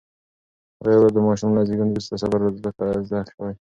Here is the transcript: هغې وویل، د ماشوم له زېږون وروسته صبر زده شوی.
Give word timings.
هغې 0.79 0.95
وویل، 0.97 1.13
د 1.13 1.17
ماشوم 1.27 1.49
له 1.55 1.61
زېږون 1.67 1.89
وروسته 1.91 2.15
صبر 2.21 2.39
زده 3.07 3.19
شوی. 3.33 3.53